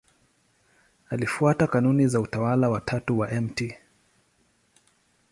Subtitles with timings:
[1.09, 3.77] Alifuata kanuni za Utawa wa Tatu wa Mt.